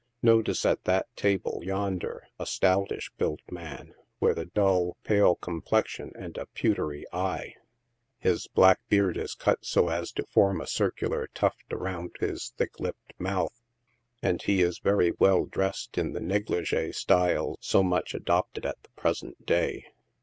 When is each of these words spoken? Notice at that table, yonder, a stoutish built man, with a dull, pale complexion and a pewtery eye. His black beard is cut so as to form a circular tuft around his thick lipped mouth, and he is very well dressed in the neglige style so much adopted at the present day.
Notice 0.23 0.65
at 0.65 0.85
that 0.85 1.15
table, 1.15 1.61
yonder, 1.63 2.23
a 2.39 2.47
stoutish 2.47 3.11
built 3.19 3.41
man, 3.51 3.93
with 4.19 4.39
a 4.39 4.47
dull, 4.47 4.97
pale 5.03 5.35
complexion 5.35 6.11
and 6.15 6.39
a 6.39 6.47
pewtery 6.55 7.05
eye. 7.13 7.53
His 8.17 8.47
black 8.47 8.79
beard 8.89 9.15
is 9.15 9.35
cut 9.35 9.63
so 9.63 9.89
as 9.89 10.11
to 10.13 10.25
form 10.25 10.59
a 10.59 10.65
circular 10.65 11.27
tuft 11.35 11.71
around 11.71 12.15
his 12.19 12.51
thick 12.57 12.79
lipped 12.79 13.13
mouth, 13.19 13.61
and 14.23 14.41
he 14.41 14.63
is 14.63 14.79
very 14.79 15.11
well 15.19 15.45
dressed 15.45 15.95
in 15.99 16.13
the 16.13 16.19
neglige 16.19 16.95
style 16.95 17.55
so 17.59 17.83
much 17.83 18.15
adopted 18.15 18.65
at 18.65 18.81
the 18.81 18.89
present 18.95 19.45
day. 19.45 19.85